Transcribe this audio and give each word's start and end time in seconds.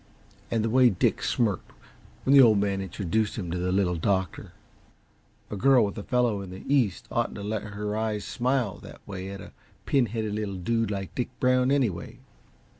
And 0.49 0.65
the 0.65 0.69
way 0.71 0.89
Dick 0.89 1.21
smirked 1.21 1.69
when 2.25 2.33
the 2.33 2.41
Old 2.41 2.57
Man 2.57 2.81
introduced 2.81 3.35
him 3.35 3.51
to 3.51 3.57
the 3.59 3.71
Little 3.71 3.93
Doctor 3.97 4.51
a 5.51 5.55
girl 5.55 5.85
with 5.85 5.95
a 5.95 6.01
fellow 6.01 6.41
in 6.41 6.49
the 6.49 6.63
East 6.67 7.05
oughtn't 7.11 7.35
to 7.35 7.43
let 7.43 7.61
her 7.61 7.95
eyes 7.95 8.25
smile 8.25 8.79
that 8.79 9.07
way 9.07 9.29
at 9.29 9.41
a 9.41 9.51
pin 9.85 10.07
headed 10.07 10.33
little 10.33 10.55
dude 10.57 10.89
like 10.89 11.13
Dick 11.13 11.29
Brown, 11.39 11.69
anyway. 11.69 12.17